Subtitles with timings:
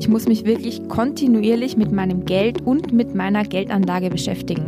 [0.00, 4.64] Ich muss mich wirklich kontinuierlich mit meinem Geld und mit meiner Geldanlage beschäftigen.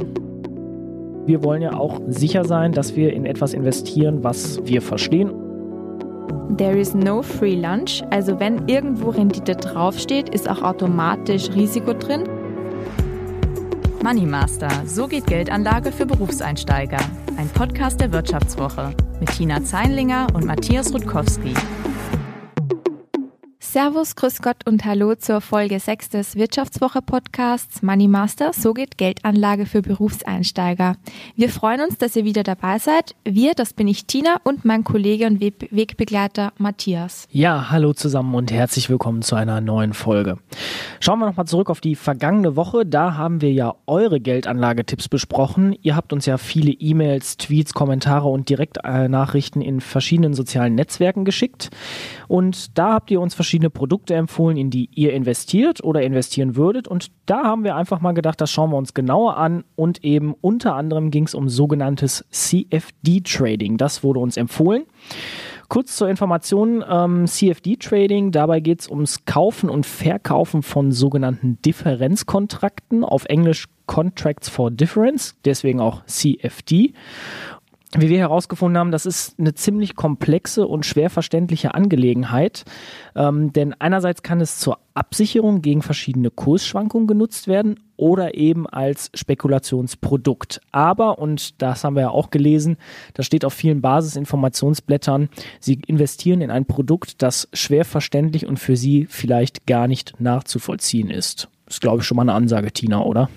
[1.24, 5.32] Wir wollen ja auch sicher sein, dass wir in etwas investieren, was wir verstehen.
[6.58, 12.24] There is no free lunch, also wenn irgendwo Rendite draufsteht, ist auch automatisch Risiko drin.
[14.04, 17.00] Money Master, so geht Geldanlage für Berufseinsteiger.
[17.38, 21.54] Ein Podcast der Wirtschaftswoche mit Tina Zeinlinger und Matthias Rutkowski.
[23.72, 28.52] Servus, Grüß Gott und Hallo zur Folge 6 des Wirtschaftswoche-Podcasts Money Master.
[28.52, 30.96] So geht Geldanlage für Berufseinsteiger.
[31.36, 33.14] Wir freuen uns, dass ihr wieder dabei seid.
[33.24, 37.26] Wir, das bin ich Tina und mein Kollege und Wegbegleiter Matthias.
[37.30, 40.36] Ja, hallo zusammen und herzlich willkommen zu einer neuen Folge.
[41.00, 42.84] Schauen wir nochmal zurück auf die vergangene Woche.
[42.84, 45.74] Da haben wir ja eure Geldanlagetipps besprochen.
[45.80, 51.70] Ihr habt uns ja viele E-Mails, Tweets, Kommentare und Direktnachrichten in verschiedenen sozialen Netzwerken geschickt.
[52.28, 56.56] Und da habt ihr uns verschiedene verschiedene Produkte empfohlen, in die ihr investiert oder investieren
[56.56, 56.88] würdet.
[56.88, 59.64] Und da haben wir einfach mal gedacht, das schauen wir uns genauer an.
[59.76, 63.76] Und eben unter anderem ging es um sogenanntes CFD-Trading.
[63.76, 64.84] Das wurde uns empfohlen.
[65.68, 73.04] Kurz zur Information, ähm, CFD-Trading, dabei geht es ums Kaufen und Verkaufen von sogenannten Differenzkontrakten,
[73.04, 76.92] auf Englisch Contracts for Difference, deswegen auch CFD
[77.98, 82.64] wie wir herausgefunden haben, das ist eine ziemlich komplexe und schwer verständliche Angelegenheit.
[83.14, 89.10] Ähm, denn einerseits kann es zur Absicherung gegen verschiedene Kursschwankungen genutzt werden oder eben als
[89.14, 90.60] Spekulationsprodukt.
[90.72, 92.78] Aber, und das haben wir ja auch gelesen,
[93.12, 95.28] das steht auf vielen Basisinformationsblättern,
[95.60, 101.10] Sie investieren in ein Produkt, das schwer verständlich und für Sie vielleicht gar nicht nachzuvollziehen
[101.10, 101.48] ist.
[101.66, 103.28] Das ist, glaube ich, schon mal eine Ansage, Tina, oder?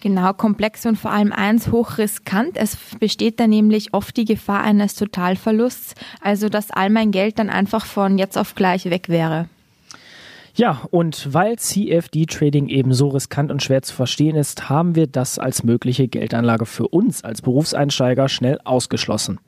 [0.00, 2.56] Genau, komplex und vor allem eins hochriskant.
[2.56, 7.50] Es besteht da nämlich oft die Gefahr eines Totalverlusts, also dass all mein Geld dann
[7.50, 9.46] einfach von jetzt auf gleich weg wäre.
[10.54, 15.38] Ja, und weil CFD-Trading eben so riskant und schwer zu verstehen ist, haben wir das
[15.38, 19.38] als mögliche Geldanlage für uns als Berufseinsteiger schnell ausgeschlossen.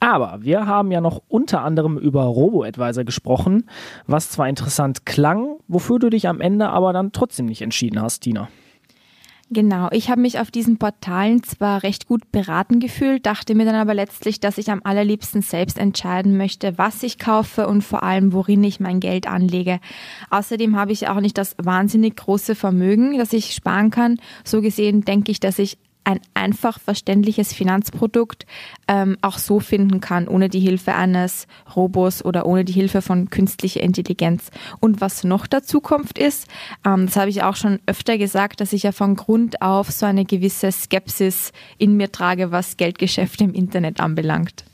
[0.00, 3.68] Aber wir haben ja noch unter anderem über Robo-Advisor gesprochen,
[4.08, 8.20] was zwar interessant klang, wofür du dich am Ende aber dann trotzdem nicht entschieden hast,
[8.20, 8.48] Tina.
[9.54, 13.74] Genau, ich habe mich auf diesen Portalen zwar recht gut beraten gefühlt, dachte mir dann
[13.74, 18.32] aber letztlich, dass ich am allerliebsten selbst entscheiden möchte, was ich kaufe und vor allem,
[18.32, 19.78] worin ich mein Geld anlege.
[20.30, 24.20] Außerdem habe ich auch nicht das wahnsinnig große Vermögen, das ich sparen kann.
[24.42, 28.46] So gesehen denke ich, dass ich ein einfach verständliches Finanzprodukt
[28.88, 33.30] ähm, auch so finden kann, ohne die Hilfe eines Robos oder ohne die Hilfe von
[33.30, 34.50] künstlicher Intelligenz.
[34.80, 36.48] Und was noch dazu kommt ist,
[36.84, 40.06] ähm, das habe ich auch schon öfter gesagt, dass ich ja von Grund auf so
[40.06, 44.64] eine gewisse Skepsis in mir trage, was Geldgeschäfte im Internet anbelangt.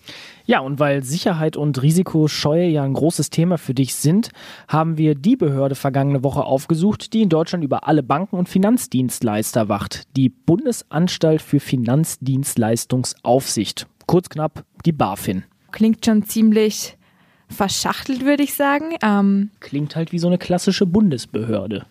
[0.51, 4.31] Ja, und weil Sicherheit und Risikoscheue ja ein großes Thema für dich sind,
[4.67, 9.69] haben wir die Behörde vergangene Woche aufgesucht, die in Deutschland über alle Banken und Finanzdienstleister
[9.69, 10.05] wacht.
[10.17, 13.89] Die Bundesanstalt für Finanzdienstleistungsaufsicht.
[14.07, 15.45] Kurz knapp die BaFin.
[15.71, 16.97] Klingt schon ziemlich
[17.51, 18.97] verschachtelt, würde ich sagen.
[19.03, 21.85] Ähm Klingt halt wie so eine klassische Bundesbehörde.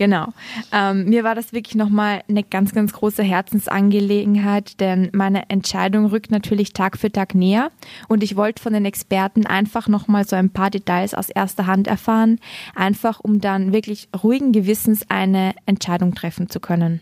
[0.00, 0.28] Genau.
[0.72, 6.30] Ähm, mir war das wirklich nochmal eine ganz, ganz große Herzensangelegenheit, denn meine Entscheidung rückt
[6.30, 7.70] natürlich Tag für Tag näher
[8.08, 11.86] und ich wollte von den Experten einfach nochmal so ein paar Details aus erster Hand
[11.86, 12.38] erfahren,
[12.74, 17.00] einfach um dann wirklich ruhigen Gewissens eine Entscheidung treffen zu können.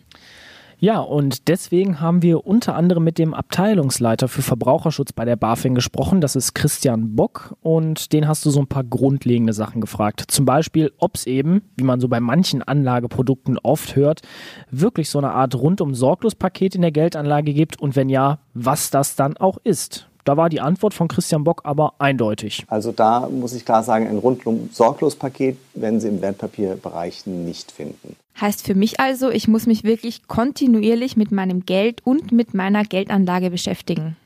[0.81, 5.75] Ja, und deswegen haben wir unter anderem mit dem Abteilungsleiter für Verbraucherschutz bei der BaFin
[5.75, 6.21] gesprochen.
[6.21, 10.23] Das ist Christian Bock und den hast du so ein paar grundlegende Sachen gefragt.
[10.29, 14.23] Zum Beispiel, ob es eben, wie man so bei manchen Anlageprodukten oft hört,
[14.71, 18.91] wirklich so eine Art rundum sorglos Paket in der Geldanlage gibt und wenn ja, was
[18.91, 20.08] das dann auch ist.
[20.29, 22.67] Da war die Antwort von Christian Bock aber eindeutig.
[22.69, 27.73] Also da muss ich klar sagen, ein rundum sorglos Paket werden Sie im Wertpapierbereich nicht
[27.73, 28.15] finden.
[28.39, 32.85] Heißt für mich also, ich muss mich wirklich kontinuierlich mit meinem Geld und mit meiner
[32.85, 34.17] Geldanlage beschäftigen.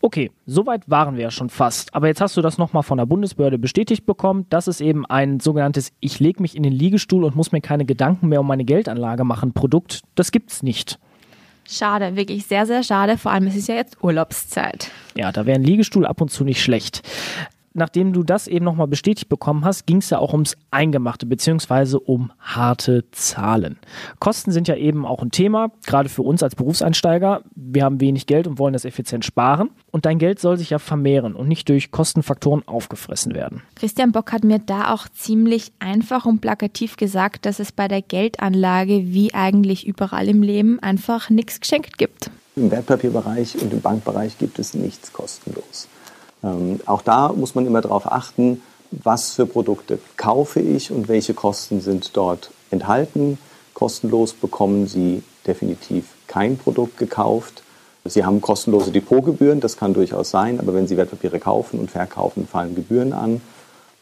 [0.00, 1.92] Okay, soweit waren wir ja schon fast.
[1.96, 4.46] Aber jetzt hast du das nochmal von der Bundesbehörde bestätigt bekommen.
[4.50, 7.84] Das ist eben ein sogenanntes Ich lege mich in den Liegestuhl und muss mir keine
[7.84, 10.02] Gedanken mehr um meine Geldanlage machen Produkt.
[10.14, 11.00] Das gibt's nicht.
[11.68, 13.18] Schade, wirklich sehr, sehr schade.
[13.18, 14.90] Vor allem, es ist ja jetzt Urlaubszeit.
[15.14, 17.02] Ja, da wäre ein Liegestuhl ab und zu nicht schlecht
[17.74, 22.00] nachdem du das eben nochmal bestätigt bekommen hast, ging es ja auch ums Eingemachte beziehungsweise
[22.00, 23.78] um harte Zahlen.
[24.20, 27.42] Kosten sind ja eben auch ein Thema, gerade für uns als Berufseinsteiger.
[27.54, 29.70] Wir haben wenig Geld und wollen das effizient sparen.
[29.90, 33.62] Und dein Geld soll sich ja vermehren und nicht durch Kostenfaktoren aufgefressen werden.
[33.74, 38.02] Christian Bock hat mir da auch ziemlich einfach und plakativ gesagt, dass es bei der
[38.02, 42.30] Geldanlage wie eigentlich überall im Leben einfach nichts geschenkt gibt.
[42.56, 45.88] Im Wertpapierbereich und im Bankbereich gibt es nichts kostenlos.
[46.44, 51.34] Ähm, auch da muss man immer darauf achten, was für Produkte kaufe ich und welche
[51.34, 53.38] Kosten sind dort enthalten.
[53.72, 57.62] Kostenlos bekommen Sie definitiv kein Produkt gekauft.
[58.04, 62.46] Sie haben kostenlose Depotgebühren, das kann durchaus sein, aber wenn Sie Wertpapiere kaufen und verkaufen,
[62.46, 63.40] fallen Gebühren an.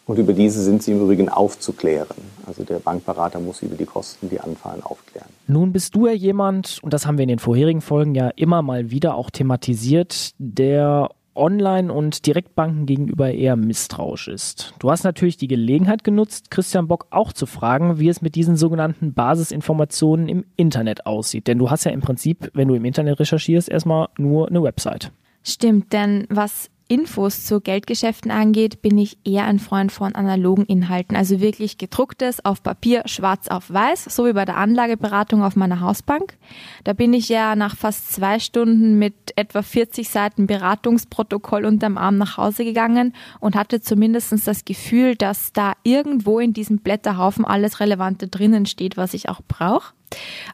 [0.05, 2.17] Und über diese sind sie im Übrigen aufzuklären.
[2.45, 5.29] Also der Bankberater muss über die Kosten, die anfallen, aufklären.
[5.47, 8.63] Nun bist du ja jemand, und das haben wir in den vorherigen Folgen ja immer
[8.63, 14.75] mal wieder auch thematisiert, der Online- und Direktbanken gegenüber eher misstrauisch ist.
[14.79, 18.57] Du hast natürlich die Gelegenheit genutzt, Christian Bock auch zu fragen, wie es mit diesen
[18.57, 21.47] sogenannten Basisinformationen im Internet aussieht.
[21.47, 25.13] Denn du hast ja im Prinzip, wenn du im Internet recherchierst, erstmal nur eine Website.
[25.45, 31.17] Stimmt, denn was Infos zu Geldgeschäften angeht, bin ich eher ein Freund von analogen Inhalten,
[31.17, 35.81] also wirklich gedrucktes auf Papier, schwarz auf weiß, so wie bei der Anlageberatung auf meiner
[35.81, 36.37] Hausbank.
[36.85, 42.19] Da bin ich ja nach fast zwei Stunden mit etwa 40 Seiten Beratungsprotokoll unterm Arm
[42.19, 47.81] nach Hause gegangen und hatte zumindest das Gefühl, dass da irgendwo in diesem Blätterhaufen alles
[47.81, 49.95] Relevante drinnen steht, was ich auch brauche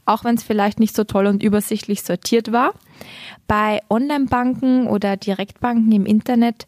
[0.05, 2.75] auch wenn es vielleicht nicht so toll und übersichtlich sortiert war.
[3.47, 6.67] Bei Online-Banken oder Direktbanken im Internet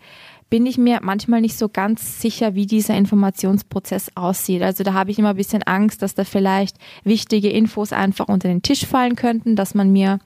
[0.50, 4.62] bin ich mir manchmal nicht so ganz sicher, wie dieser Informationsprozess aussieht.
[4.62, 8.48] Also da habe ich immer ein bisschen Angst, dass da vielleicht wichtige Infos einfach unter
[8.48, 10.19] den Tisch fallen könnten, dass man mir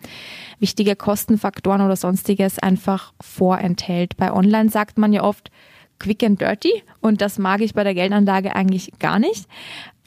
[0.58, 4.16] wichtige Kostenfaktoren oder sonstiges einfach vorenthält.
[4.16, 5.50] Bei Online sagt man ja oft,
[5.98, 9.46] quick and dirty und das mag ich bei der Geldanlage eigentlich gar nicht.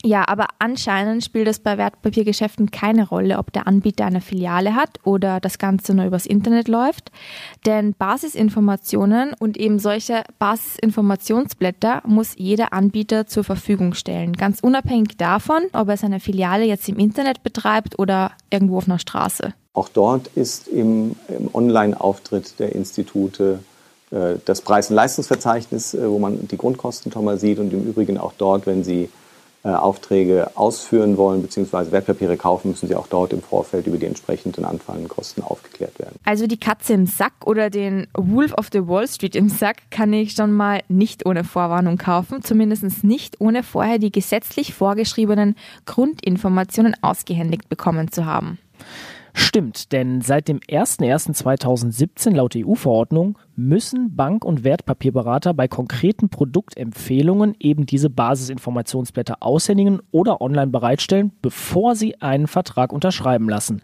[0.04, 5.00] Ja, aber anscheinend spielt es bei Wertpapiergeschäften keine Rolle, ob der Anbieter eine Filiale hat
[5.04, 7.12] oder das Ganze nur übers Internet läuft.
[7.66, 14.34] Denn Basisinformationen und eben solche Basisinformationsblätter muss jeder Anbieter zur Verfügung stellen.
[14.34, 19.00] Ganz unabhängig davon, ob er seine Filiale jetzt im Internet betreibt oder irgendwo auf einer
[19.00, 19.54] Straße.
[19.74, 23.60] Auch dort ist im, im Online-Auftritt der Institute
[24.12, 27.88] äh, das Preis- und Leistungsverzeichnis, äh, wo man die Grundkosten schon mal sieht und im
[27.88, 29.10] Übrigen auch dort, wenn Sie
[29.68, 31.92] äh, Aufträge ausführen wollen bzw.
[31.92, 36.16] Wertpapiere kaufen, müssen sie auch dort im Vorfeld über die entsprechenden anfallenden Kosten aufgeklärt werden.
[36.24, 40.14] Also die Katze im Sack oder den Wolf of the Wall Street im Sack kann
[40.14, 46.96] ich schon mal nicht ohne Vorwarnung kaufen, zumindest nicht ohne vorher die gesetzlich vorgeschriebenen Grundinformationen
[47.02, 48.60] ausgehändigt bekommen zu haben.
[49.40, 57.86] Stimmt, denn seit dem 01.01.2017 laut EU-Verordnung müssen Bank- und Wertpapierberater bei konkreten Produktempfehlungen eben
[57.86, 63.84] diese Basisinformationsblätter aushändigen oder online bereitstellen, bevor sie einen Vertrag unterschreiben lassen.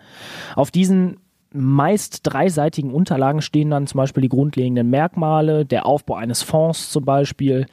[0.56, 1.18] Auf diesen
[1.52, 7.06] meist dreiseitigen Unterlagen stehen dann zum Beispiel die grundlegenden Merkmale, der Aufbau eines Fonds zum
[7.06, 7.68] Beispiel,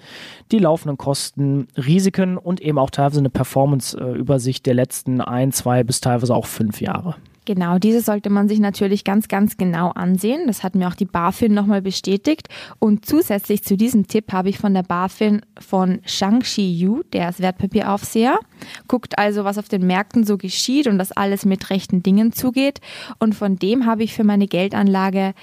[0.53, 6.03] die laufenden Kosten, Risiken und eben auch teilweise eine Performance-Übersicht der letzten ein, zwei bis
[6.03, 7.17] teilweise auch fünf Jahre.
[7.51, 10.47] Genau, diese sollte man sich natürlich ganz, ganz genau ansehen.
[10.47, 12.49] Das hat mir auch die BaFin nochmal bestätigt.
[12.79, 17.41] Und zusätzlich zu diesem Tipp habe ich von der BaFin von Shang-Chi Yu, der ist
[17.41, 18.39] Wertpapieraufseher,
[18.87, 22.81] guckt also, was auf den Märkten so geschieht und dass alles mit rechten Dingen zugeht.
[23.19, 25.35] Und von dem habe ich für meine Geldanlage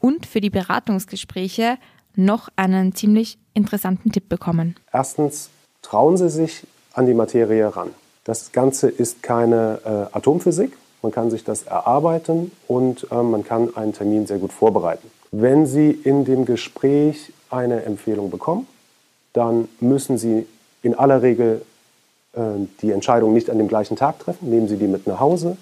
[0.00, 1.76] und für die Beratungsgespräche
[2.16, 4.76] noch einen ziemlich interessanten Tipp bekommen.
[4.90, 5.50] Erstens,
[5.82, 7.90] trauen Sie sich an die Materie ran.
[8.24, 13.76] Das Ganze ist keine äh, Atomphysik man kann sich das erarbeiten und äh, man kann
[13.76, 15.10] einen Termin sehr gut vorbereiten.
[15.32, 18.66] Wenn Sie in dem Gespräch eine Empfehlung bekommen,
[19.32, 20.46] dann müssen Sie
[20.82, 21.62] in aller Regel
[22.34, 22.40] äh,
[22.80, 24.50] die Entscheidung nicht an dem gleichen Tag treffen.
[24.50, 25.56] Nehmen Sie die mit nach Hause,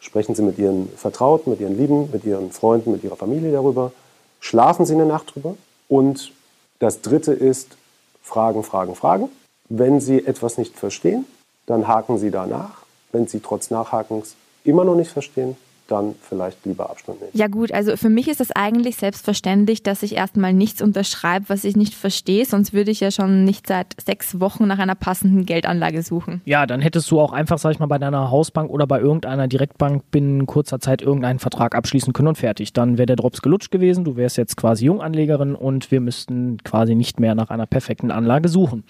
[0.00, 3.92] sprechen Sie mit Ihren Vertrauten, mit Ihren Lieben, mit Ihren Freunden, mit Ihrer Familie darüber,
[4.40, 5.54] schlafen Sie eine Nacht drüber.
[5.88, 6.32] Und
[6.78, 7.76] das Dritte ist
[8.22, 9.28] Fragen, Fragen, Fragen.
[9.68, 11.26] Wenn Sie etwas nicht verstehen,
[11.66, 12.82] dann haken Sie danach.
[13.12, 15.56] Wenn Sie trotz Nachhakens immer noch nicht verstehen,
[15.88, 17.32] dann vielleicht lieber Abstand nehmen.
[17.34, 21.64] Ja gut, also für mich ist es eigentlich selbstverständlich, dass ich erstmal nichts unterschreibe, was
[21.64, 25.46] ich nicht verstehe, sonst würde ich ja schon nicht seit sechs Wochen nach einer passenden
[25.46, 26.40] Geldanlage suchen.
[26.44, 29.48] Ja, dann hättest du auch einfach, sag ich mal, bei deiner Hausbank oder bei irgendeiner
[29.48, 32.72] Direktbank binnen kurzer Zeit irgendeinen Vertrag abschließen können und fertig.
[32.72, 36.94] Dann wäre der Drops gelutscht gewesen, du wärst jetzt quasi Junganlegerin und wir müssten quasi
[36.94, 38.84] nicht mehr nach einer perfekten Anlage suchen.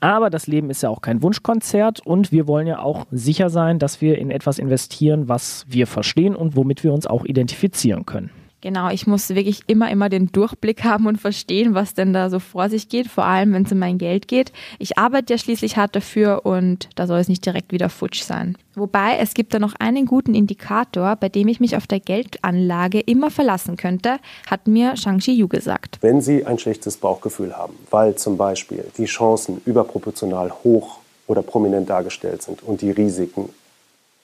[0.00, 3.78] Aber das Leben ist ja auch kein Wunschkonzert und wir wollen ja auch sicher sein,
[3.78, 8.30] dass wir in etwas investieren, was wir verstehen und womit wir uns auch identifizieren können.
[8.64, 12.38] Genau, ich muss wirklich immer, immer den Durchblick haben und verstehen, was denn da so
[12.38, 14.52] vor sich geht, vor allem wenn es um mein Geld geht.
[14.78, 18.56] Ich arbeite ja schließlich hart dafür und da soll es nicht direkt wieder futsch sein.
[18.74, 23.00] Wobei es gibt da noch einen guten Indikator, bei dem ich mich auf der Geldanlage
[23.00, 24.16] immer verlassen könnte,
[24.46, 25.98] hat mir Shang-Chi Yu gesagt.
[26.00, 31.90] Wenn Sie ein schlechtes Bauchgefühl haben, weil zum Beispiel die Chancen überproportional hoch oder prominent
[31.90, 33.50] dargestellt sind und die Risiken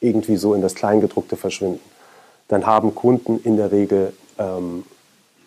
[0.01, 1.90] irgendwie so in das Kleingedruckte verschwinden,
[2.51, 4.85] dann haben Kunden in der Regel ähm,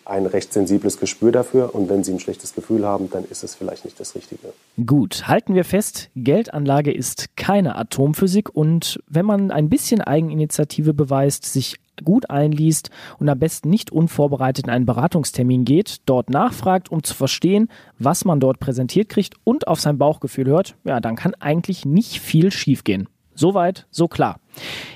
[0.06, 3.54] ein recht sensibles Gespür dafür und wenn Sie ein schlechtes Gefühl haben, dann ist es
[3.54, 4.52] vielleicht nicht das Richtige.
[4.84, 11.44] Gut, halten wir fest, Geldanlage ist keine Atomphysik und wenn man ein bisschen Eigeninitiative beweist,
[11.44, 17.02] sich gut einliest und am besten nicht unvorbereitet in einen Beratungstermin geht, dort nachfragt, um
[17.02, 17.68] zu verstehen,
[17.98, 22.20] was man dort präsentiert kriegt und auf sein Bauchgefühl hört, ja, dann kann eigentlich nicht
[22.20, 23.08] viel schiefgehen.
[23.34, 24.38] Soweit, so klar.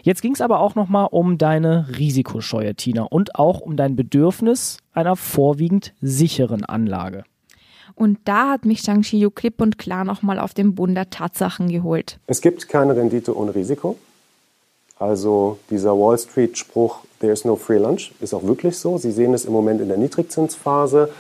[0.02, 4.78] Jetzt ging es aber auch nochmal um deine Risikoscheue, Tina, und auch um dein Bedürfnis
[4.92, 7.24] einer vorwiegend sicheren Anlage.
[7.94, 11.68] Und da hat mich Shang Yu klipp und klar nochmal auf den Bund der Tatsachen
[11.68, 12.20] geholt.
[12.28, 13.98] Es gibt keine Rendite ohne Risiko.
[15.00, 18.98] Also dieser Wall Street-Spruch, there is no free lunch, ist auch wirklich so.
[18.98, 21.10] Sie sehen es im Moment in der Niedrigzinsphase.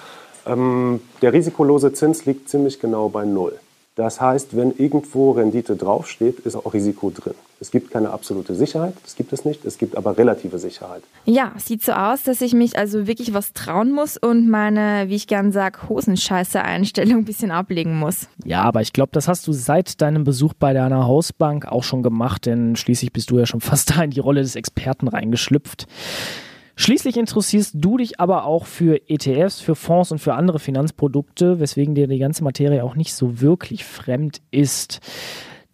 [0.46, 3.58] Ähm, der risikolose Zins liegt ziemlich genau bei Null.
[3.98, 7.34] Das heißt, wenn irgendwo Rendite draufsteht, ist auch Risiko drin.
[7.58, 11.02] Es gibt keine absolute Sicherheit, das gibt es nicht, es gibt aber relative Sicherheit.
[11.24, 15.16] Ja, sieht so aus, dass ich mich also wirklich was trauen muss und meine, wie
[15.16, 18.28] ich gern sage, Hosenscheiße-Einstellung ein bisschen ablegen muss.
[18.44, 22.04] Ja, aber ich glaube, das hast du seit deinem Besuch bei deiner Hausbank auch schon
[22.04, 25.88] gemacht, denn schließlich bist du ja schon fast da in die Rolle des Experten reingeschlüpft.
[26.80, 31.96] Schließlich interessierst du dich aber auch für ETFs, für Fonds und für andere Finanzprodukte, weswegen
[31.96, 35.00] dir die ganze Materie auch nicht so wirklich fremd ist.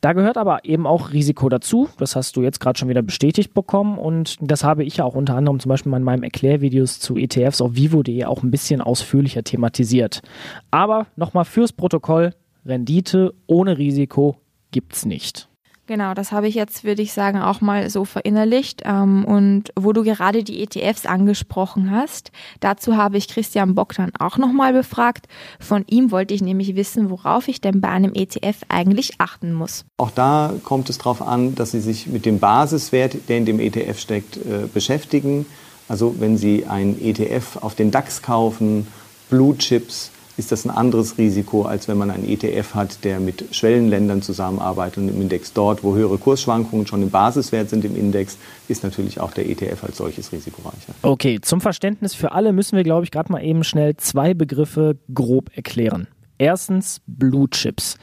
[0.00, 1.90] Da gehört aber eben auch Risiko dazu.
[1.98, 5.14] Das hast du jetzt gerade schon wieder bestätigt bekommen und das habe ich ja auch
[5.14, 9.44] unter anderem zum Beispiel in meinem Erklärvideos zu ETFs auf vivo.de auch ein bisschen ausführlicher
[9.44, 10.22] thematisiert.
[10.70, 12.30] Aber nochmal fürs Protokoll,
[12.64, 14.38] Rendite ohne Risiko
[14.70, 15.50] gibt's nicht.
[15.86, 18.82] Genau, das habe ich jetzt, würde ich sagen, auch mal so verinnerlicht.
[18.84, 24.10] Ähm, und wo du gerade die ETFs angesprochen hast, dazu habe ich Christian Bock dann
[24.18, 25.26] auch nochmal befragt.
[25.60, 29.84] Von ihm wollte ich nämlich wissen, worauf ich denn bei einem ETF eigentlich achten muss.
[29.98, 33.60] Auch da kommt es darauf an, dass Sie sich mit dem Basiswert, der in dem
[33.60, 35.44] ETF steckt, äh, beschäftigen.
[35.86, 38.86] Also wenn Sie einen ETF auf den DAX kaufen,
[39.28, 43.54] Blue Chips, ist das ein anderes Risiko, als wenn man einen ETF hat, der mit
[43.54, 48.36] Schwellenländern zusammenarbeitet und im Index dort, wo höhere Kursschwankungen schon im Basiswert sind im Index,
[48.68, 50.94] ist natürlich auch der ETF als solches risikoreicher.
[51.02, 54.98] Okay, zum Verständnis für alle müssen wir, glaube ich, gerade mal eben schnell zwei Begriffe
[55.12, 56.08] grob erklären.
[56.38, 57.96] Erstens Blue Chips.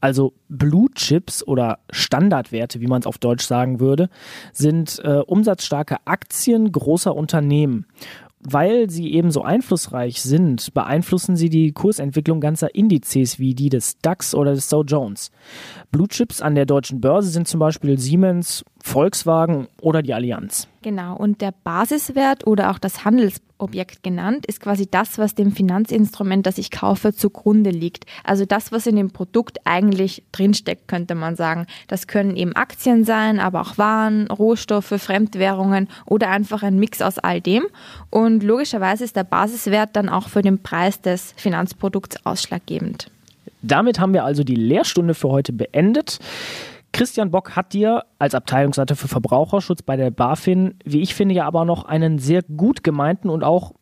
[0.00, 4.08] Also Blue Chips oder Standardwerte, wie man es auf Deutsch sagen würde,
[4.52, 7.86] sind äh, umsatzstarke Aktien großer Unternehmen
[8.48, 13.98] weil sie eben so einflussreich sind, beeinflussen sie die Kursentwicklung ganzer Indizes wie die des
[13.98, 15.32] DAX oder des Dow Jones.
[15.90, 20.68] Blue Chips an der deutschen Börse sind zum Beispiel Siemens, Volkswagen oder die Allianz.
[20.82, 26.46] Genau, und der Basiswert oder auch das Handelsobjekt genannt ist quasi das, was dem Finanzinstrument,
[26.46, 28.06] das ich kaufe, zugrunde liegt.
[28.22, 31.66] Also das, was in dem Produkt eigentlich drinsteckt, könnte man sagen.
[31.88, 37.18] Das können eben Aktien sein, aber auch Waren, Rohstoffe, Fremdwährungen oder einfach ein Mix aus
[37.18, 37.64] all dem.
[38.10, 43.10] Und logischerweise ist der Basiswert dann auch für den Preis des Finanzprodukts ausschlaggebend.
[43.62, 46.20] Damit haben wir also die Lehrstunde für heute beendet.
[46.96, 51.44] Christian Bock hat dir als Abteilungsleiter für Verbraucherschutz bei der BaFin, wie ich finde, ja
[51.44, 53.74] aber noch einen sehr gut gemeinten und auch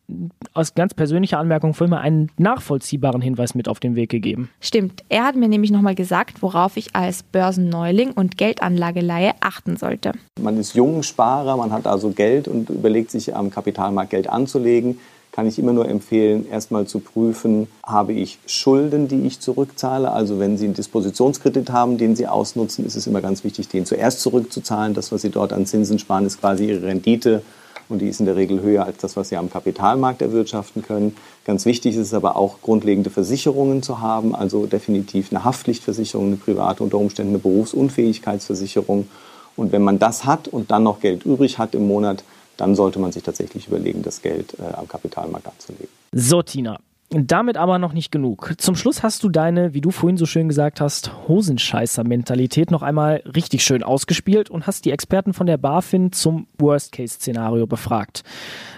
[0.53, 4.49] aus ganz persönlicher Anmerkung für immer einen nachvollziehbaren Hinweis mit auf den Weg gegeben.
[4.59, 5.05] Stimmt.
[5.07, 10.11] Er hat mir nämlich nochmal gesagt, worauf ich als Börsenneuling und Geldanlageleihe achten sollte.
[10.41, 14.99] Man ist Jungsparer, man hat also Geld und überlegt sich am Kapitalmarkt Geld anzulegen
[15.35, 20.09] kann ich immer nur empfehlen, erstmal zu prüfen, habe ich Schulden, die ich zurückzahle.
[20.09, 23.85] Also wenn Sie einen Dispositionskredit haben, den Sie ausnutzen, ist es immer ganz wichtig, den
[23.85, 24.93] zuerst zurückzuzahlen.
[24.93, 27.41] Das, was Sie dort an Zinsen sparen, ist quasi Ihre Rendite
[27.89, 31.17] und die ist in der Regel höher als das, was Sie am Kapitalmarkt erwirtschaften können.
[31.43, 36.37] Ganz wichtig ist es aber auch, grundlegende Versicherungen zu haben, also definitiv eine Haftpflichtversicherung, eine
[36.37, 39.09] private, unter Umständen eine Berufsunfähigkeitsversicherung.
[39.57, 42.23] Und wenn man das hat und dann noch Geld übrig hat im Monat,
[42.57, 45.89] dann sollte man sich tatsächlich überlegen, das Geld äh, am Kapitalmarkt anzulegen.
[46.11, 46.79] So, Tina.
[47.11, 48.55] Damit aber noch nicht genug.
[48.57, 53.21] Zum Schluss hast du deine, wie du vorhin so schön gesagt hast, Hosenscheißer-Mentalität noch einmal
[53.35, 58.23] richtig schön ausgespielt und hast die Experten von der BaFin zum Worst-Case-Szenario befragt.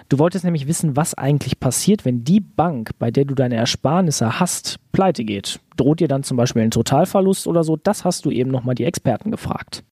[0.09, 4.39] Du wolltest nämlich wissen, was eigentlich passiert, wenn die Bank, bei der du deine Ersparnisse
[4.41, 5.61] hast, pleite geht.
[5.77, 7.77] Droht dir dann zum Beispiel ein Totalverlust oder so?
[7.77, 9.83] Das hast du eben nochmal die Experten gefragt.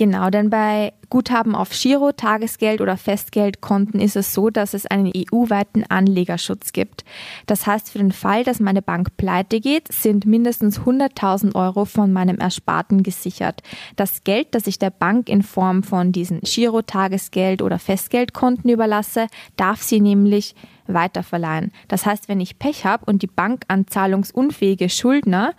[0.00, 5.12] Genau, denn bei Guthaben auf Giro, Tagesgeld oder Festgeldkonten ist es so, dass es einen
[5.14, 7.04] EU-weiten Anlegerschutz gibt.
[7.44, 12.14] Das heißt, für den Fall, dass meine Bank pleite geht, sind mindestens 100.000 Euro von
[12.14, 13.62] meinem Ersparten gesichert.
[13.96, 19.26] Das Geld, das ich der Bank in Form von diesen Giro, Tagesgeld oder Festgeldkonten überlasse,
[19.56, 20.54] darf sie nämlich
[20.86, 21.72] weiterverleihen.
[21.88, 25.54] Das heißt, wenn ich Pech habe und die Bank an zahlungsunfähige Schuldner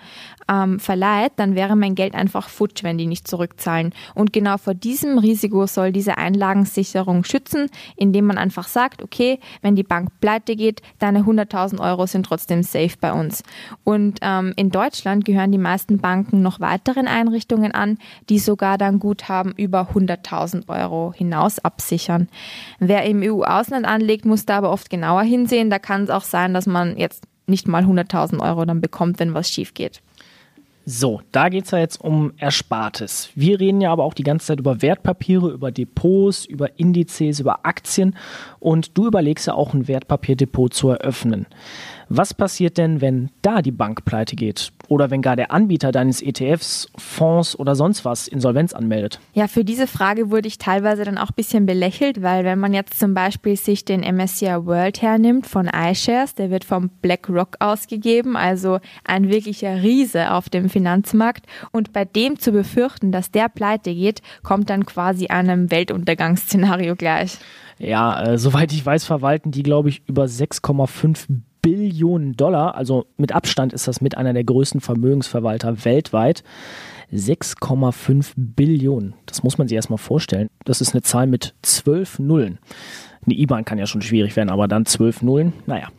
[0.51, 3.93] ähm, verleiht, dann wäre mein Geld einfach futsch, wenn die nicht zurückzahlen.
[4.15, 9.75] Und genau vor diesem Risiko soll diese Einlagensicherung schützen, indem man einfach sagt, okay, wenn
[9.75, 13.43] die Bank pleite geht, deine 100.000 Euro sind trotzdem safe bei uns.
[13.83, 17.97] Und ähm, in Deutschland gehören die meisten Banken noch weiteren Einrichtungen an,
[18.29, 22.27] die sogar dann Guthaben über 100.000 Euro hinaus absichern.
[22.79, 25.69] Wer im EU-Ausland anlegt, muss da aber oft genauer hinsehen.
[25.69, 29.33] Da kann es auch sein, dass man jetzt nicht mal 100.000 Euro dann bekommt, wenn
[29.33, 30.01] was schief geht.
[30.83, 33.29] So, da geht es ja jetzt um Erspartes.
[33.35, 37.65] Wir reden ja aber auch die ganze Zeit über Wertpapiere, über Depots, über Indizes, über
[37.65, 38.15] Aktien
[38.61, 41.47] und du überlegst ja auch ein Wertpapierdepot zu eröffnen.
[42.13, 44.73] Was passiert denn, wenn da die Bank pleite geht?
[44.89, 49.21] Oder wenn gar der Anbieter deines ETFs, Fonds oder sonst was Insolvenz anmeldet?
[49.33, 52.73] Ja, für diese Frage wurde ich teilweise dann auch ein bisschen belächelt, weil wenn man
[52.73, 58.35] jetzt zum Beispiel sich den MSCI World hernimmt von iShares, der wird vom BlackRock ausgegeben,
[58.35, 61.45] also ein wirklicher Riese auf dem Finanzmarkt.
[61.71, 67.37] Und bei dem zu befürchten, dass der pleite geht, kommt dann quasi einem Weltuntergangsszenario gleich.
[67.81, 71.27] Ja, äh, soweit ich weiß, verwalten die, glaube ich, über 6,5
[71.61, 72.75] Billionen Dollar.
[72.75, 76.43] Also mit Abstand ist das mit einer der größten Vermögensverwalter weltweit.
[77.11, 79.15] 6,5 Billionen.
[79.25, 80.49] Das muss man sich erstmal vorstellen.
[80.63, 82.59] Das ist eine Zahl mit zwölf Nullen.
[83.25, 85.89] Eine IBAN kann ja schon schwierig werden, aber dann zwölf Nullen, naja.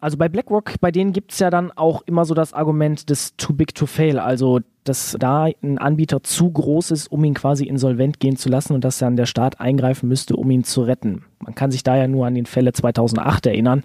[0.00, 3.36] Also bei BlackRock, bei denen gibt es ja dann auch immer so das Argument des
[3.36, 7.64] too big to fail, also dass da ein Anbieter zu groß ist, um ihn quasi
[7.64, 11.24] insolvent gehen zu lassen und dass dann der Staat eingreifen müsste, um ihn zu retten.
[11.40, 13.84] Man kann sich da ja nur an den Fälle 2008 erinnern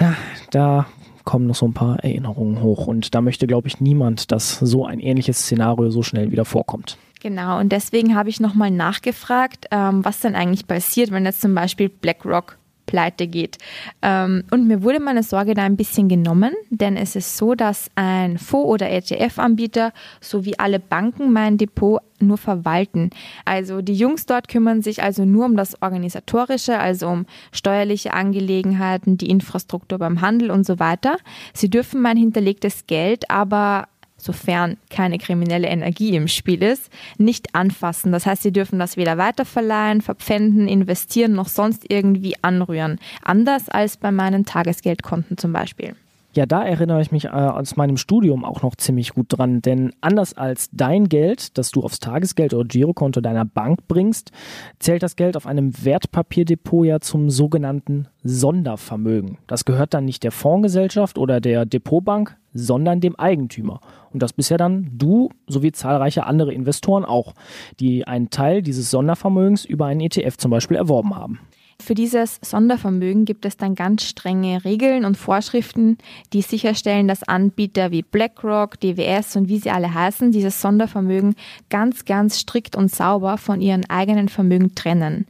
[0.00, 0.14] ja,
[0.50, 0.86] da
[1.24, 2.86] kommen noch so ein paar Erinnerungen hoch.
[2.86, 6.98] Und da möchte, glaube ich, niemand, dass so ein ähnliches Szenario so schnell wieder vorkommt.
[7.20, 11.54] Genau, und deswegen habe ich nochmal nachgefragt, ähm, was denn eigentlich passiert, wenn jetzt zum
[11.54, 13.58] Beispiel BlackRock pleite geht.
[14.02, 17.90] Ähm, und mir wurde meine Sorge da ein bisschen genommen, denn es ist so, dass
[17.94, 23.10] ein Fonds- oder ETF-Anbieter sowie alle Banken mein Depot nur verwalten.
[23.44, 29.18] Also die Jungs dort kümmern sich also nur um das Organisatorische, also um steuerliche Angelegenheiten,
[29.18, 31.16] die Infrastruktur beim Handel und so weiter.
[31.52, 38.12] Sie dürfen mein hinterlegtes Geld aber sofern keine kriminelle Energie im Spiel ist, nicht anfassen.
[38.12, 42.98] Das heißt, sie dürfen das weder weiterverleihen, verpfänden, investieren noch sonst irgendwie anrühren.
[43.22, 45.94] Anders als bei meinen Tagesgeldkonten zum Beispiel.
[46.36, 49.94] Ja, da erinnere ich mich äh, aus meinem Studium auch noch ziemlich gut dran, denn
[50.02, 54.32] anders als dein Geld, das du aufs Tagesgeld oder Girokonto deiner Bank bringst,
[54.78, 59.38] zählt das Geld auf einem Wertpapierdepot ja zum sogenannten Sondervermögen.
[59.46, 63.80] Das gehört dann nicht der Fondsgesellschaft oder der Depotbank, sondern dem Eigentümer.
[64.12, 67.32] Und das bisher dann du sowie zahlreiche andere Investoren auch,
[67.80, 71.40] die einen Teil dieses Sondervermögens über einen ETF zum Beispiel erworben haben.
[71.80, 75.98] Für dieses Sondervermögen gibt es dann ganz strenge Regeln und Vorschriften,
[76.32, 81.36] die sicherstellen, dass Anbieter wie BlackRock, DWS und wie sie alle heißen, dieses Sondervermögen
[81.68, 85.26] ganz, ganz strikt und sauber von ihren eigenen Vermögen trennen.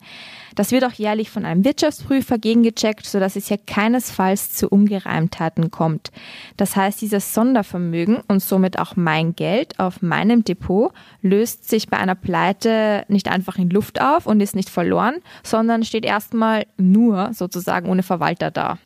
[0.57, 6.11] Das wird auch jährlich von einem Wirtschaftsprüfer gegengecheckt, sodass es hier keinesfalls zu Ungereimtheiten kommt.
[6.57, 11.99] Das heißt, dieses Sondervermögen und somit auch mein Geld auf meinem Depot löst sich bei
[11.99, 17.33] einer Pleite nicht einfach in Luft auf und ist nicht verloren, sondern steht erstmal nur
[17.35, 18.79] sozusagen ohne Verwalter da.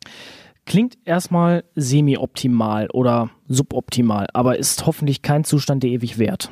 [0.65, 6.51] Klingt erstmal semi-optimal oder suboptimal, aber ist hoffentlich kein Zustand, der ewig währt.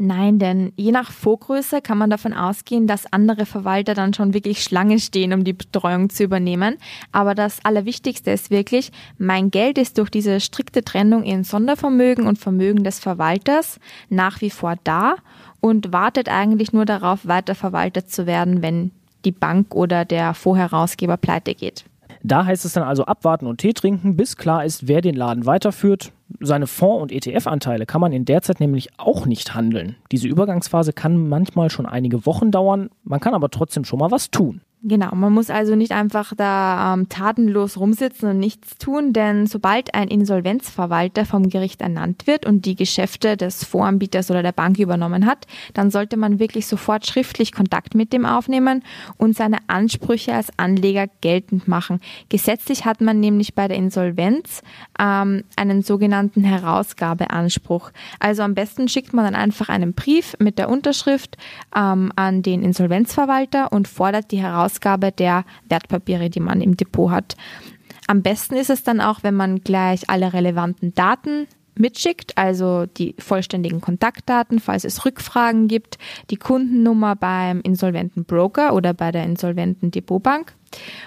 [0.00, 4.62] Nein, denn je nach Vorgröße kann man davon ausgehen, dass andere Verwalter dann schon wirklich
[4.62, 6.76] Schlange stehen, um die Betreuung zu übernehmen.
[7.10, 12.38] Aber das Allerwichtigste ist wirklich, mein Geld ist durch diese strikte Trennung in Sondervermögen und
[12.38, 15.16] Vermögen des Verwalters nach wie vor da
[15.58, 18.92] und wartet eigentlich nur darauf, weiter verwaltet zu werden, wenn
[19.24, 21.84] die Bank oder der Vorherausgeber pleite geht.
[22.22, 25.46] Da heißt es dann also abwarten und Tee trinken, bis klar ist, wer den Laden
[25.46, 26.12] weiterführt.
[26.40, 29.96] Seine Fonds- und ETF-Anteile kann man in der Zeit nämlich auch nicht handeln.
[30.12, 34.30] Diese Übergangsphase kann manchmal schon einige Wochen dauern, man kann aber trotzdem schon mal was
[34.30, 34.60] tun.
[34.84, 39.92] Genau, man muss also nicht einfach da ähm, tatenlos rumsitzen und nichts tun, denn sobald
[39.92, 45.26] ein Insolvenzverwalter vom Gericht ernannt wird und die Geschäfte des Voranbieters oder der Bank übernommen
[45.26, 48.84] hat, dann sollte man wirklich sofort schriftlich Kontakt mit dem aufnehmen
[49.16, 51.98] und seine Ansprüche als Anleger geltend machen.
[52.28, 54.62] Gesetzlich hat man nämlich bei der Insolvenz
[55.00, 57.90] ähm, einen sogenannten Herausgabeanspruch.
[58.20, 61.36] Also am besten schickt man dann einfach einen Brief mit der Unterschrift
[61.74, 67.10] ähm, an den Insolvenzverwalter und fordert die Herausgabe Ausgabe der Wertpapiere, die man im Depot
[67.10, 67.36] hat.
[68.06, 73.14] Am besten ist es dann auch, wenn man gleich alle relevanten Daten mitschickt, also die
[73.18, 75.96] vollständigen Kontaktdaten, falls es Rückfragen gibt,
[76.28, 80.52] die Kundennummer beim insolventen Broker oder bei der insolventen Depotbank.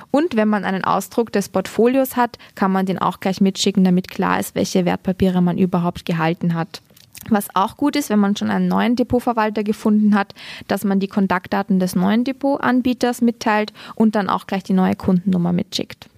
[0.10, 4.10] Und wenn man einen Ausdruck des Portfolios hat, kann man den auch gleich mitschicken, damit
[4.10, 6.82] klar ist, welche Wertpapiere man überhaupt gehalten hat.
[7.30, 10.34] Was auch gut ist, wenn man schon einen neuen Depotverwalter gefunden hat,
[10.68, 15.54] dass man die Kontaktdaten des neuen Depotanbieters mitteilt und dann auch gleich die neue Kundennummer
[15.54, 16.10] mitschickt.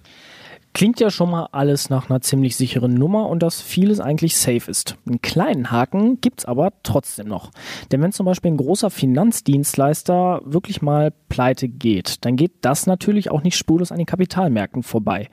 [0.74, 4.68] Klingt ja schon mal alles nach einer ziemlich sicheren Nummer und dass vieles eigentlich safe
[4.68, 4.96] ist.
[5.06, 7.52] Einen kleinen Haken gibt's aber trotzdem noch.
[7.92, 13.30] Denn wenn zum Beispiel ein großer Finanzdienstleister wirklich mal pleite geht, dann geht das natürlich
[13.30, 15.28] auch nicht spurlos an den Kapitalmärkten vorbei.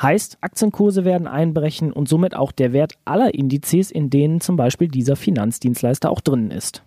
[0.00, 4.86] Heißt, Aktienkurse werden einbrechen und somit auch der Wert aller Indizes, in denen zum Beispiel
[4.86, 6.84] dieser Finanzdienstleister auch drinnen ist.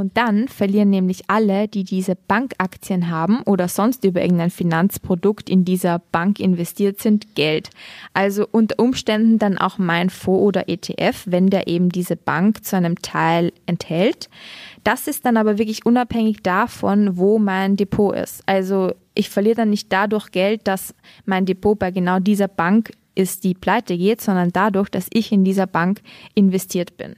[0.00, 5.66] Und dann verlieren nämlich alle, die diese Bankaktien haben oder sonst über irgendein Finanzprodukt in
[5.66, 7.68] dieser Bank investiert sind, Geld.
[8.14, 12.76] Also unter Umständen dann auch mein Fonds oder ETF, wenn der eben diese Bank zu
[12.76, 14.30] einem Teil enthält.
[14.84, 18.42] Das ist dann aber wirklich unabhängig davon, wo mein Depot ist.
[18.46, 20.94] Also ich verliere dann nicht dadurch Geld, dass
[21.26, 25.44] mein Depot bei genau dieser Bank ist, die pleite geht, sondern dadurch, dass ich in
[25.44, 26.00] dieser Bank
[26.34, 27.16] investiert bin.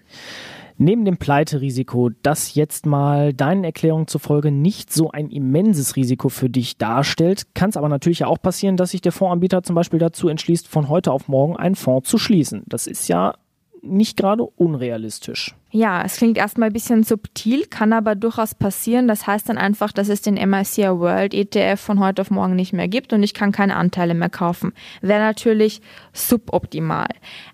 [0.83, 6.51] Neben dem Pleiterisiko, das jetzt mal deinen Erklärungen zufolge nicht so ein immenses Risiko für
[6.51, 10.27] dich darstellt, kann es aber natürlich auch passieren, dass sich der Fondsanbieter zum Beispiel dazu
[10.27, 12.65] entschließt, von heute auf morgen einen Fonds zu schließen.
[12.67, 13.35] Das ist ja
[13.83, 15.55] nicht gerade unrealistisch.
[15.71, 19.09] Ja, es klingt erstmal ein bisschen subtil, kann aber durchaus passieren.
[19.09, 22.73] Das heißt dann einfach, dass es den MICI World ETF von heute auf morgen nicht
[22.73, 24.73] mehr gibt und ich kann keine Anteile mehr kaufen.
[25.01, 25.81] Wäre natürlich
[26.13, 27.09] suboptimal.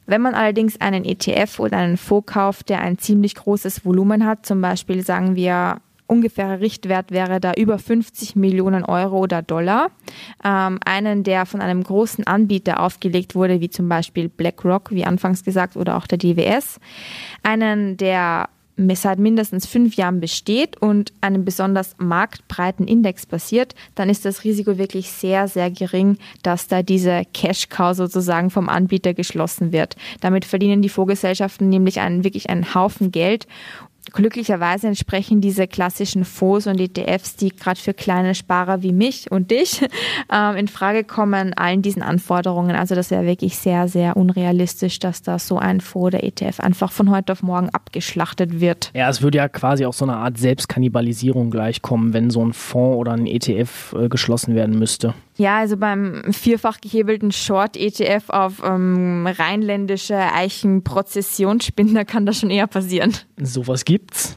[0.07, 4.45] Wenn man allerdings einen ETF oder einen Fonds kauft, der ein ziemlich großes Volumen hat,
[4.45, 9.91] zum Beispiel sagen wir ungefährer Richtwert wäre da über 50 Millionen Euro oder Dollar.
[10.45, 15.45] Ähm, einen, der von einem großen Anbieter aufgelegt wurde, wie zum Beispiel BlackRock, wie anfangs
[15.45, 16.81] gesagt, oder auch der DWS.
[17.43, 18.49] Einen, der
[18.95, 24.79] seit mindestens fünf Jahren besteht und einem besonders marktbreiten Index basiert, dann ist das Risiko
[24.79, 29.97] wirklich sehr, sehr gering, dass da diese Cash-Cow sozusagen vom Anbieter geschlossen wird.
[30.21, 33.47] Damit verdienen die Fondsgesellschaften nämlich einen, wirklich einen Haufen Geld
[34.13, 39.51] Glücklicherweise entsprechen diese klassischen Fonds und ETFs, die gerade für kleine Sparer wie mich und
[39.51, 39.83] dich
[40.33, 42.77] ähm, in Frage kommen, allen diesen Anforderungen.
[42.77, 46.93] Also das wäre wirklich sehr, sehr unrealistisch, dass da so ein Fonds oder ETF einfach
[46.93, 48.91] von heute auf morgen abgeschlachtet wird.
[48.95, 52.97] Ja, es würde ja quasi auch so eine Art Selbstkannibalisierung gleichkommen, wenn so ein Fonds
[52.97, 55.15] oder ein ETF äh, geschlossen werden müsste.
[55.39, 63.17] Ja, also beim vierfach gehebelten Short-ETF auf ähm, rheinländische Eichenprozessionsspinner kann das schon eher passieren.
[63.41, 64.37] Sowas gibt's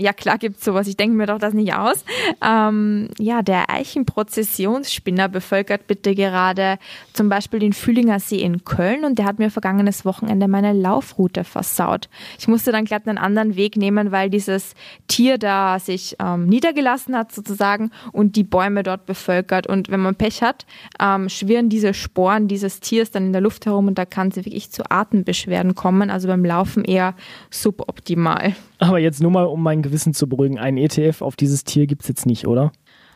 [0.00, 2.04] ja klar gibt's sowas, ich denke mir doch das nicht aus.
[2.44, 6.78] Ähm, ja, der Eichenprozessionsspinner bevölkert bitte gerade
[7.12, 11.44] zum Beispiel den Fühlinger See in Köln und der hat mir vergangenes Wochenende meine Laufroute
[11.44, 12.08] versaut.
[12.38, 14.74] Ich musste dann glatt einen anderen Weg nehmen, weil dieses
[15.08, 20.14] Tier da sich ähm, niedergelassen hat sozusagen und die Bäume dort bevölkert und wenn man
[20.14, 20.66] Pech hat,
[21.00, 24.36] ähm, schwirren diese Sporen dieses Tiers dann in der Luft herum und da kann es
[24.36, 27.14] wirklich zu Atembeschwerden kommen, also beim Laufen eher
[27.50, 28.54] suboptimal.
[28.78, 32.02] Aber jetzt nur mal, um mein Gewissen zu beruhigen, einen ETF auf dieses Tier gibt
[32.02, 32.72] es jetzt nicht, oder?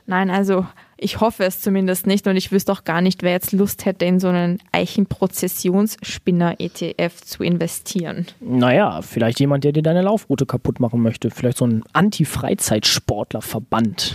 [0.06, 3.52] Nein, also ich hoffe es zumindest nicht und ich wüsste auch gar nicht, wer jetzt
[3.52, 8.26] Lust hätte, in so einen Eichenprozessionsspinner-ETF zu investieren.
[8.40, 11.30] Naja, vielleicht jemand, der dir deine Laufroute kaputt machen möchte.
[11.30, 14.14] Vielleicht so ein Anti-Freizeitsportler-Verband.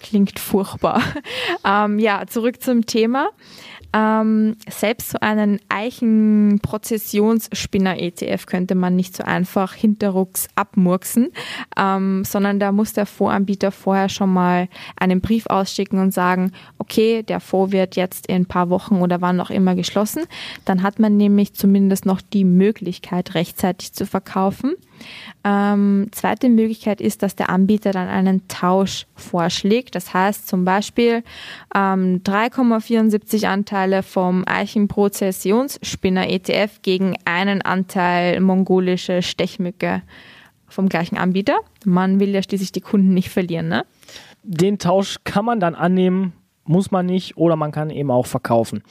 [0.00, 1.02] Klingt furchtbar.
[1.62, 3.28] Ähm, ja, zurück zum Thema.
[3.92, 11.32] Ähm, selbst so einen Eichenprozessionsspinner-ETF könnte man nicht so einfach hinterrucks abmurksen,
[11.76, 17.24] ähm, sondern da muss der Fondsanbieter vorher schon mal einen Brief ausschicken und sagen, okay,
[17.24, 20.22] der Fonds wird jetzt in ein paar Wochen oder wann auch immer geschlossen.
[20.64, 24.76] Dann hat man nämlich zumindest noch die Möglichkeit, rechtzeitig zu verkaufen.
[25.44, 29.94] Ähm, zweite Möglichkeit ist, dass der Anbieter dann einen Tausch vorschlägt.
[29.94, 31.22] Das heißt zum Beispiel
[31.74, 40.02] ähm, 3,74 Anteile vom Eichenprozessionsspinner ETF gegen einen Anteil mongolische Stechmücke
[40.68, 41.58] vom gleichen Anbieter.
[41.84, 43.84] Man will ja schließlich die Kunden nicht verlieren, ne?
[44.42, 46.32] Den Tausch kann man dann annehmen,
[46.64, 48.82] muss man nicht oder man kann eben auch verkaufen.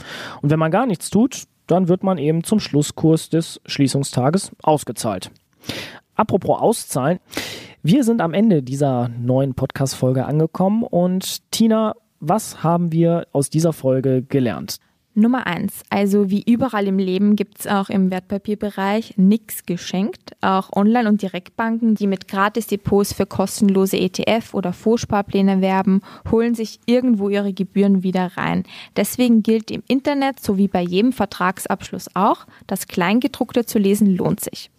[0.42, 5.32] Und wenn man gar nichts tut, dann wird man eben zum Schlusskurs des Schließungstages ausgezahlt.
[6.16, 7.20] Apropos Auszahlen.
[7.82, 13.72] Wir sind am Ende dieser neuen Podcast-Folge angekommen und Tina, was haben wir aus dieser
[13.72, 14.80] Folge gelernt?
[15.16, 15.84] Nummer eins.
[15.90, 20.34] Also wie überall im Leben gibt es auch im Wertpapierbereich nichts geschenkt.
[20.42, 26.80] Auch Online- und Direktbanken, die mit Gratis-Depots für kostenlose ETF oder Vorsparpläne werben, holen sich
[26.86, 28.64] irgendwo ihre Gebühren wieder rein.
[28.96, 34.40] Deswegen gilt im Internet, so wie bei jedem Vertragsabschluss auch, das Kleingedruckte zu lesen lohnt
[34.40, 34.70] sich.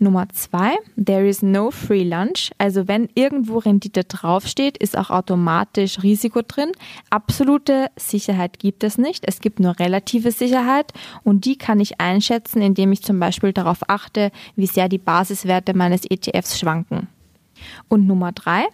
[0.00, 2.50] Nummer zwei, there is no free lunch.
[2.56, 6.72] Also wenn irgendwo Rendite draufsteht, ist auch automatisch Risiko drin.
[7.10, 9.24] Absolute Sicherheit gibt es nicht.
[9.26, 13.88] Es gibt nur relative Sicherheit und die kann ich einschätzen, indem ich zum Beispiel darauf
[13.88, 17.08] achte, wie sehr die Basiswerte meines ETFs schwanken.
[17.88, 18.64] Und Nummer drei,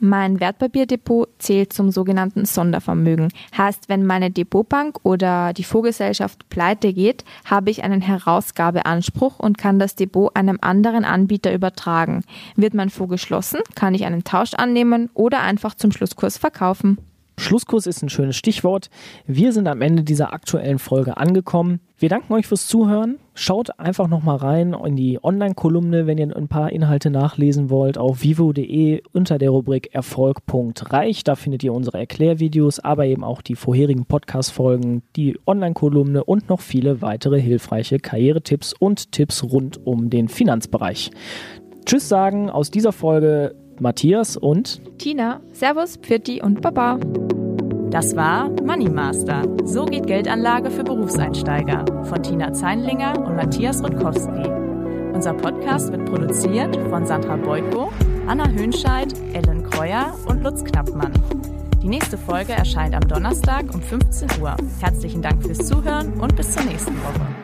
[0.00, 3.32] mein Wertpapierdepot zählt zum sogenannten Sondervermögen.
[3.56, 9.78] Heißt, wenn meine Depotbank oder die Fondsgesellschaft pleite geht, habe ich einen Herausgabeanspruch und kann
[9.78, 12.22] das Depot einem anderen Anbieter übertragen.
[12.56, 16.98] Wird mein Fonds geschlossen, kann ich einen Tausch annehmen oder einfach zum Schlusskurs verkaufen.
[17.36, 18.90] Schlusskurs ist ein schönes Stichwort.
[19.26, 21.80] Wir sind am Ende dieser aktuellen Folge angekommen.
[21.98, 23.18] Wir danken euch fürs Zuhören.
[23.34, 28.22] Schaut einfach nochmal rein in die Online-Kolumne, wenn ihr ein paar Inhalte nachlesen wollt, auf
[28.22, 31.24] vivo.de unter der Rubrik Erfolg.reich.
[31.24, 36.60] Da findet ihr unsere Erklärvideos, aber eben auch die vorherigen Podcast-Folgen, die Online-Kolumne und noch
[36.60, 41.10] viele weitere hilfreiche Karrieretipps und Tipps rund um den Finanzbereich.
[41.84, 45.40] Tschüss sagen aus dieser Folge Matthias und Tina.
[45.52, 46.98] Servus, Pfitti und Baba.
[47.90, 49.42] Das war Money Master.
[49.64, 54.48] So geht Geldanlage für Berufseinsteiger von Tina Zeinlinger und Matthias Rutkowski.
[55.12, 57.92] Unser Podcast wird produziert von Sandra Beuko,
[58.26, 61.12] Anna Höhnscheid, Ellen Kreuer und Lutz Knappmann.
[61.82, 64.56] Die nächste Folge erscheint am Donnerstag um 15 Uhr.
[64.80, 67.43] Herzlichen Dank fürs Zuhören und bis zur nächsten Woche.